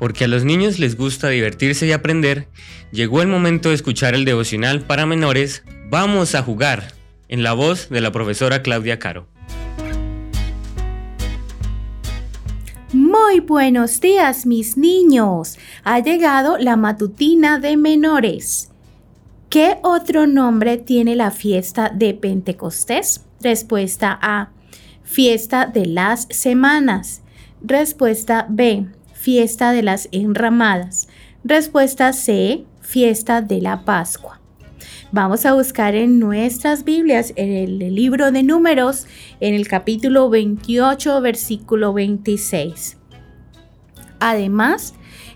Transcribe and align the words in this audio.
porque 0.00 0.24
a 0.24 0.28
los 0.28 0.44
niños 0.44 0.80
les 0.80 0.96
gusta 0.96 1.28
divertirse 1.28 1.86
y 1.86 1.92
aprender, 1.92 2.48
llegó 2.90 3.22
el 3.22 3.28
momento 3.28 3.68
de 3.68 3.76
escuchar 3.76 4.14
el 4.14 4.24
devocional 4.24 4.80
para 4.80 5.06
menores 5.06 5.62
Vamos 5.90 6.36
a 6.36 6.42
jugar, 6.42 6.94
en 7.28 7.42
la 7.42 7.52
voz 7.52 7.88
de 7.88 8.00
la 8.00 8.12
profesora 8.12 8.62
Claudia 8.62 9.00
Caro. 9.00 9.26
Muy 12.92 13.40
buenos 13.40 14.00
días 14.00 14.46
mis 14.46 14.76
niños. 14.76 15.58
Ha 15.82 15.98
llegado 15.98 16.58
la 16.58 16.76
matutina 16.76 17.58
de 17.58 17.76
menores. 17.76 18.70
¿Qué 19.48 19.78
otro 19.82 20.28
nombre 20.28 20.78
tiene 20.78 21.16
la 21.16 21.32
fiesta 21.32 21.90
de 21.92 22.14
Pentecostés? 22.14 23.26
Respuesta 23.40 24.16
A. 24.22 24.50
Fiesta 25.02 25.66
de 25.66 25.86
las 25.86 26.28
semanas. 26.30 27.22
Respuesta 27.60 28.46
B. 28.48 28.86
Fiesta 29.20 29.72
de 29.72 29.82
las 29.82 30.08
enramadas. 30.12 31.06
Respuesta 31.44 32.14
C. 32.14 32.64
Fiesta 32.80 33.42
de 33.42 33.60
la 33.60 33.84
Pascua. 33.84 34.40
Vamos 35.12 35.44
a 35.44 35.52
buscar 35.52 35.94
en 35.94 36.18
nuestras 36.18 36.84
Biblias, 36.84 37.34
en 37.36 37.50
el 37.50 37.94
libro 37.94 38.32
de 38.32 38.42
números, 38.42 39.06
en 39.40 39.52
el 39.52 39.68
capítulo 39.68 40.30
28, 40.30 41.20
versículo 41.20 41.92
26. 41.92 42.96
Además, 44.20 44.94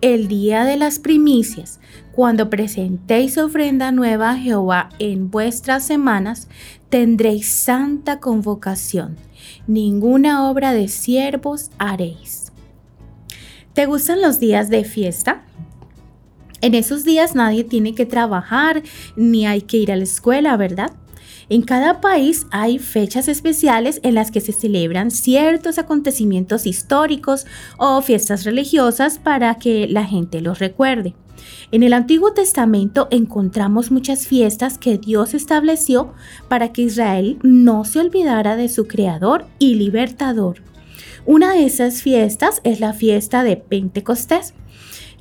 el 0.00 0.26
día 0.26 0.64
de 0.64 0.78
las 0.78 0.98
primicias, 0.98 1.78
cuando 2.12 2.48
presentéis 2.48 3.36
ofrenda 3.36 3.92
nueva 3.92 4.30
a 4.30 4.38
Jehová 4.38 4.88
en 4.98 5.30
vuestras 5.30 5.84
semanas, 5.84 6.48
tendréis 6.88 7.50
santa 7.50 8.20
convocación. 8.20 9.16
Ninguna 9.66 10.48
obra 10.48 10.72
de 10.72 10.88
siervos 10.88 11.70
haréis. 11.76 12.45
¿Te 13.76 13.84
gustan 13.84 14.22
los 14.22 14.40
días 14.40 14.70
de 14.70 14.84
fiesta? 14.84 15.44
En 16.62 16.74
esos 16.74 17.04
días 17.04 17.34
nadie 17.34 17.62
tiene 17.62 17.94
que 17.94 18.06
trabajar 18.06 18.82
ni 19.16 19.46
hay 19.46 19.60
que 19.60 19.76
ir 19.76 19.92
a 19.92 19.96
la 19.96 20.04
escuela, 20.04 20.56
¿verdad? 20.56 20.92
En 21.50 21.60
cada 21.60 22.00
país 22.00 22.46
hay 22.50 22.78
fechas 22.78 23.28
especiales 23.28 24.00
en 24.02 24.14
las 24.14 24.30
que 24.30 24.40
se 24.40 24.52
celebran 24.52 25.10
ciertos 25.10 25.76
acontecimientos 25.76 26.64
históricos 26.64 27.44
o 27.76 28.00
fiestas 28.00 28.44
religiosas 28.44 29.18
para 29.18 29.56
que 29.56 29.86
la 29.86 30.06
gente 30.06 30.40
los 30.40 30.58
recuerde. 30.58 31.14
En 31.70 31.82
el 31.82 31.92
Antiguo 31.92 32.32
Testamento 32.32 33.08
encontramos 33.10 33.90
muchas 33.90 34.26
fiestas 34.26 34.78
que 34.78 34.96
Dios 34.96 35.34
estableció 35.34 36.14
para 36.48 36.72
que 36.72 36.80
Israel 36.80 37.38
no 37.42 37.84
se 37.84 38.00
olvidara 38.00 38.56
de 38.56 38.70
su 38.70 38.86
Creador 38.86 39.44
y 39.58 39.74
Libertador. 39.74 40.62
Una 41.24 41.54
de 41.54 41.64
esas 41.64 42.02
fiestas 42.02 42.60
es 42.64 42.80
la 42.80 42.92
fiesta 42.92 43.42
de 43.42 43.56
Pentecostés 43.56 44.54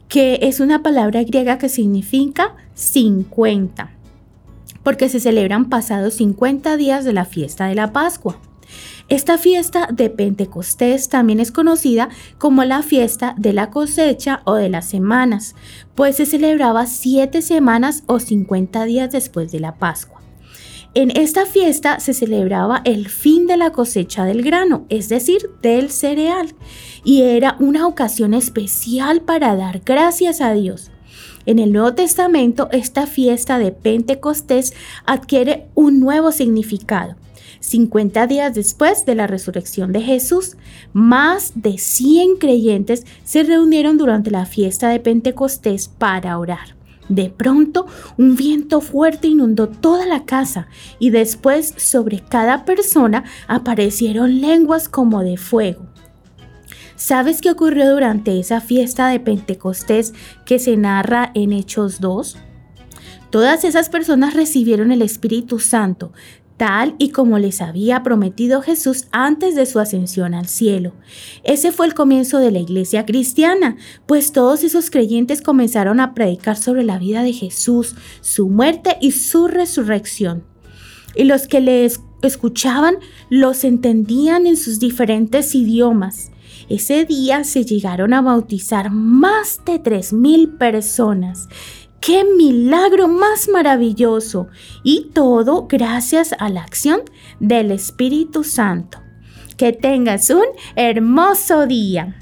que 0.07 0.39
es 0.43 0.59
una 0.59 0.83
palabra 0.83 1.23
griega 1.23 1.57
que 1.57 1.69
significa 1.69 2.55
50, 2.75 3.91
porque 4.83 5.09
se 5.09 5.19
celebran 5.19 5.69
pasados 5.69 6.15
50 6.15 6.77
días 6.77 7.05
de 7.05 7.13
la 7.13 7.25
fiesta 7.25 7.67
de 7.67 7.75
la 7.75 7.91
Pascua. 7.91 8.37
Esta 9.07 9.37
fiesta 9.37 9.87
de 9.91 10.09
Pentecostés 10.09 11.09
también 11.09 11.39
es 11.39 11.51
conocida 11.51 12.09
como 12.39 12.63
la 12.63 12.81
fiesta 12.81 13.35
de 13.37 13.53
la 13.53 13.69
cosecha 13.69 14.41
o 14.45 14.55
de 14.55 14.69
las 14.69 14.85
semanas, 14.85 15.55
pues 15.93 16.15
se 16.15 16.25
celebraba 16.25 16.87
siete 16.87 17.41
semanas 17.41 18.03
o 18.07 18.19
50 18.19 18.85
días 18.85 19.11
después 19.11 19.51
de 19.51 19.59
la 19.59 19.75
Pascua. 19.75 20.14
En 20.97 21.11
esta 21.11 21.45
fiesta 21.45 21.99
se 21.99 22.13
celebraba 22.13 22.81
el 22.85 23.09
fin 23.09 23.47
de 23.47 23.57
la 23.57 23.71
cosecha 23.71 24.23
del 24.23 24.41
grano, 24.41 24.85
es 24.87 25.09
decir, 25.09 25.49
del 25.61 25.91
cereal, 25.91 26.55
y 27.03 27.23
era 27.23 27.57
una 27.59 27.85
ocasión 27.85 28.33
especial 28.33 29.19
para 29.19 29.57
dar 29.57 29.81
gracias 29.83 30.39
a 30.39 30.53
Dios. 30.53 30.91
En 31.45 31.59
el 31.59 31.73
Nuevo 31.73 31.93
Testamento, 31.95 32.69
esta 32.71 33.07
fiesta 33.07 33.59
de 33.59 33.73
Pentecostés 33.73 34.73
adquiere 35.05 35.67
un 35.75 35.99
nuevo 35.99 36.31
significado. 36.31 37.17
50 37.59 38.25
días 38.27 38.55
después 38.55 39.05
de 39.05 39.15
la 39.15 39.27
resurrección 39.27 39.91
de 39.91 39.99
Jesús, 39.99 40.55
más 40.93 41.51
de 41.55 41.77
100 41.77 42.37
creyentes 42.37 43.05
se 43.25 43.43
reunieron 43.43 43.97
durante 43.97 44.31
la 44.31 44.45
fiesta 44.45 44.87
de 44.87 45.01
Pentecostés 45.01 45.89
para 45.89 46.39
orar. 46.39 46.84
De 47.09 47.29
pronto, 47.29 47.85
un 48.17 48.35
viento 48.35 48.81
fuerte 48.81 49.27
inundó 49.27 49.67
toda 49.67 50.05
la 50.05 50.25
casa 50.25 50.67
y 50.97 51.11
después 51.11 51.73
sobre 51.77 52.19
cada 52.19 52.65
persona 52.65 53.23
aparecieron 53.47 54.41
lenguas 54.41 54.89
como 54.89 55.21
de 55.21 55.37
fuego. 55.37 55.85
¿Sabes 56.95 57.41
qué 57.41 57.51
ocurrió 57.51 57.91
durante 57.91 58.39
esa 58.39 58.61
fiesta 58.61 59.09
de 59.09 59.19
Pentecostés 59.19 60.13
que 60.45 60.59
se 60.59 60.77
narra 60.77 61.31
en 61.35 61.51
Hechos 61.51 61.99
2? 61.99 62.37
Todas 63.29 63.65
esas 63.65 63.89
personas 63.89 64.33
recibieron 64.33 64.91
el 64.91 65.01
Espíritu 65.01 65.59
Santo, 65.59 66.13
tal 66.57 66.95
y 66.97 67.09
como 67.09 67.37
les 67.37 67.61
había 67.61 68.03
prometido 68.03 68.61
Jesús 68.61 69.07
antes 69.11 69.55
de 69.55 69.65
su 69.65 69.79
ascensión 69.79 70.33
al 70.33 70.47
cielo. 70.47 70.93
Ese 71.43 71.71
fue 71.71 71.85
el 71.85 71.93
comienzo 71.93 72.39
de 72.39 72.51
la 72.51 72.59
iglesia 72.59 73.05
cristiana, 73.05 73.77
pues 74.05 74.31
todos 74.31 74.63
esos 74.63 74.89
creyentes 74.89 75.41
comenzaron 75.41 75.99
a 75.99 76.13
predicar 76.13 76.57
sobre 76.57 76.83
la 76.83 76.97
vida 76.97 77.23
de 77.23 77.33
Jesús, 77.33 77.95
su 78.21 78.47
muerte 78.47 78.97
y 79.01 79.11
su 79.11 79.47
resurrección. 79.47 80.43
Y 81.15 81.23
los 81.23 81.47
que 81.47 81.61
les 81.61 82.01
escuchaban 82.21 82.97
los 83.29 83.63
entendían 83.63 84.47
en 84.47 84.57
sus 84.57 84.79
diferentes 84.79 85.55
idiomas. 85.55 86.31
Ese 86.67 87.05
día 87.05 87.43
se 87.43 87.63
llegaron 87.63 88.13
a 88.13 88.21
bautizar 88.21 88.89
más 88.89 89.61
de 89.65 89.81
3.000 89.81 90.57
personas 90.57 91.47
¡Qué 92.05 92.23
milagro 92.23 93.07
más 93.07 93.49
maravilloso! 93.49 94.47
Y 94.83 95.09
todo 95.15 95.65
gracias 95.67 96.35
a 96.37 96.49
la 96.49 96.61
acción 96.61 97.01
del 97.39 97.71
Espíritu 97.71 98.43
Santo. 98.43 98.99
Que 99.57 99.73
tengas 99.73 100.29
un 100.29 100.45
hermoso 100.75 101.65
día. 101.65 102.15